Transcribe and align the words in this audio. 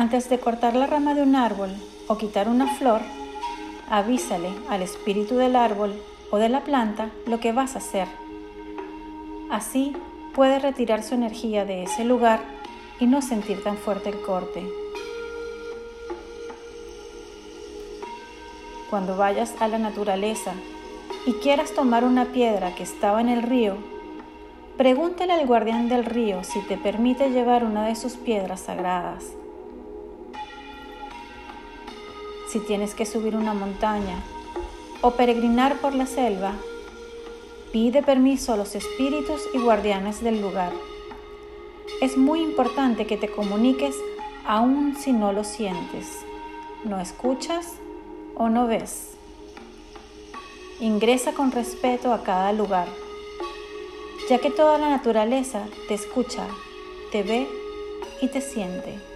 Antes 0.00 0.30
de 0.30 0.40
cortar 0.40 0.74
la 0.76 0.86
rama 0.86 1.12
de 1.12 1.20
un 1.20 1.36
árbol 1.36 1.68
o 2.08 2.16
quitar 2.16 2.48
una 2.48 2.74
flor, 2.76 3.02
avísale 3.90 4.48
al 4.70 4.80
espíritu 4.80 5.36
del 5.36 5.54
árbol 5.54 5.92
o 6.30 6.38
de 6.38 6.48
la 6.48 6.64
planta 6.64 7.10
lo 7.26 7.38
que 7.38 7.52
vas 7.52 7.74
a 7.74 7.80
hacer. 7.80 8.08
Así 9.50 9.94
puede 10.34 10.58
retirar 10.58 11.02
su 11.02 11.14
energía 11.14 11.66
de 11.66 11.82
ese 11.82 12.06
lugar 12.06 12.40
y 12.98 13.04
no 13.04 13.20
sentir 13.20 13.62
tan 13.62 13.76
fuerte 13.76 14.08
el 14.08 14.22
corte. 14.22 14.66
Cuando 18.88 19.18
vayas 19.18 19.52
a 19.60 19.68
la 19.68 19.76
naturaleza 19.76 20.54
y 21.26 21.34
quieras 21.42 21.74
tomar 21.74 22.04
una 22.04 22.24
piedra 22.32 22.74
que 22.74 22.84
estaba 22.84 23.20
en 23.20 23.28
el 23.28 23.42
río, 23.42 23.76
pregúntale 24.78 25.34
al 25.34 25.46
guardián 25.46 25.90
del 25.90 26.06
río 26.06 26.42
si 26.42 26.60
te 26.60 26.78
permite 26.78 27.28
llevar 27.28 27.64
una 27.64 27.84
de 27.84 27.96
sus 27.96 28.14
piedras 28.14 28.60
sagradas. 28.60 29.34
Si 32.50 32.58
tienes 32.58 32.94
que 32.94 33.06
subir 33.06 33.36
una 33.36 33.54
montaña 33.54 34.24
o 35.02 35.12
peregrinar 35.12 35.76
por 35.80 35.94
la 35.94 36.06
selva, 36.06 36.54
pide 37.72 38.02
permiso 38.02 38.52
a 38.52 38.56
los 38.56 38.74
espíritus 38.74 39.42
y 39.54 39.58
guardianes 39.58 40.20
del 40.20 40.42
lugar. 40.42 40.72
Es 42.00 42.16
muy 42.16 42.42
importante 42.42 43.06
que 43.06 43.16
te 43.16 43.30
comuniques 43.30 43.94
aun 44.44 44.96
si 44.96 45.12
no 45.12 45.32
lo 45.32 45.44
sientes, 45.44 46.08
no 46.84 46.98
escuchas 46.98 47.74
o 48.34 48.48
no 48.48 48.66
ves. 48.66 49.12
Ingresa 50.80 51.32
con 51.34 51.52
respeto 51.52 52.12
a 52.12 52.24
cada 52.24 52.52
lugar, 52.52 52.88
ya 54.28 54.38
que 54.38 54.50
toda 54.50 54.76
la 54.76 54.88
naturaleza 54.88 55.66
te 55.86 55.94
escucha, 55.94 56.48
te 57.12 57.22
ve 57.22 57.46
y 58.20 58.26
te 58.26 58.40
siente. 58.40 59.09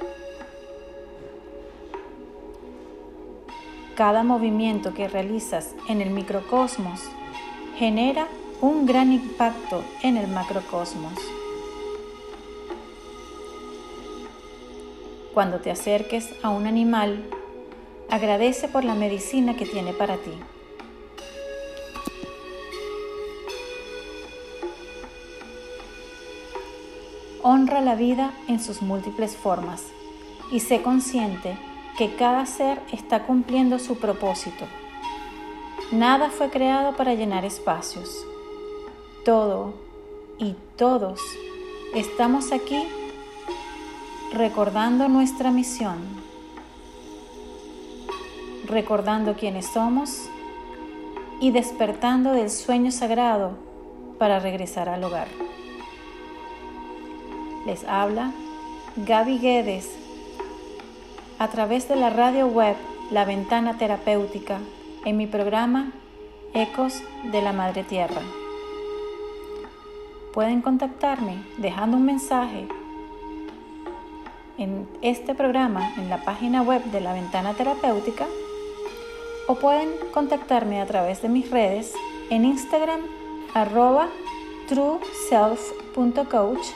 Cada 3.97 4.25
movimiento 4.25 4.93
que 4.93 5.07
realizas 5.07 5.77
en 5.89 6.01
el 6.01 6.11
microcosmos 6.11 7.01
genera 7.77 8.27
un 8.61 8.87
gran 8.87 9.13
impacto 9.13 9.85
en 10.03 10.17
el 10.17 10.27
macrocosmos. 10.27 11.13
Cuando 15.33 15.61
te 15.61 15.71
acerques 15.71 16.29
a 16.43 16.49
un 16.49 16.67
animal, 16.67 17.23
agradece 18.11 18.67
por 18.67 18.85
la 18.85 18.97
medicina 18.97 19.55
que 19.55 19.65
tiene 19.65 19.93
para 19.93 20.17
ti. 20.17 20.33
Honra 27.43 27.81
la 27.81 27.95
vida 27.95 28.33
en 28.49 28.59
sus 28.59 28.83
múltiples 28.83 29.37
formas 29.37 29.85
y 30.51 30.59
sé 30.59 30.83
consciente 30.83 31.57
que 31.97 32.17
cada 32.17 32.45
ser 32.47 32.81
está 32.93 33.25
cumpliendo 33.25 33.79
su 33.79 33.97
propósito. 33.97 34.67
Nada 35.93 36.31
fue 36.31 36.51
creado 36.51 36.97
para 36.97 37.15
llenar 37.15 37.45
espacios. 37.45 38.27
Todo 39.25 39.75
y 40.39 40.57
todos 40.77 41.21
estamos 41.95 42.51
aquí 42.53 42.83
recordando 44.33 45.09
nuestra 45.09 45.53
misión, 45.53 45.99
recordando 48.67 49.35
quiénes 49.35 49.67
somos 49.67 50.29
y 51.41 51.53
despertando 51.53 52.33
del 52.33 52.51
sueño 52.51 52.91
sagrado 52.91 53.53
para 54.19 54.41
regresar 54.41 54.89
al 54.89 55.05
hogar. 55.05 55.29
Les 57.67 57.85
habla 57.85 58.33
Gaby 58.97 59.39
Guedes 59.39 60.04
a 61.39 61.49
través 61.49 61.89
de 61.89 61.97
la 61.97 62.11
radio 62.11 62.47
web 62.47 62.77
La 63.11 63.25
Ventana 63.25 63.77
Terapéutica 63.77 64.59
en 65.05 65.17
mi 65.17 65.27
programa 65.27 65.91
Ecos 66.55 67.03
de 67.33 67.43
la 67.43 67.53
Madre 67.53 67.83
Tierra. 67.83 68.23
Pueden 70.33 70.63
contactarme 70.63 71.43
dejando 71.59 71.97
un 71.97 72.05
mensaje 72.05 72.69
en 74.59 74.89
este 75.03 75.35
programa 75.35 75.93
en 75.97 76.09
la 76.09 76.25
página 76.25 76.63
web 76.63 76.85
de 76.85 77.01
la 77.01 77.13
Ventana 77.13 77.55
Terapéutica 77.55 78.27
o 79.49 79.57
pueden 79.57 79.91
contactarme 80.13 80.81
a 80.81 80.87
través 80.87 81.21
de 81.23 81.29
mis 81.29 81.51
redes 81.51 81.93
en 82.31 82.45
Instagram 82.45 83.01
arroba 83.55 84.09
trueself.coach 84.69 86.67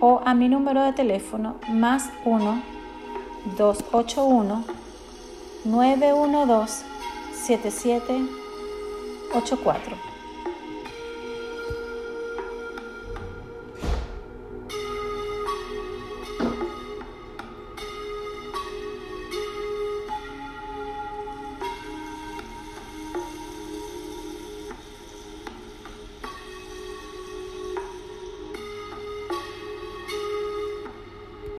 o 0.00 0.20
a 0.24 0.34
mi 0.34 0.48
número 0.48 0.82
de 0.82 0.92
teléfono 0.92 1.56
más 1.68 2.10
1 2.24 2.81
281 3.46 4.64
912 5.64 6.84
7784. 7.34 10.11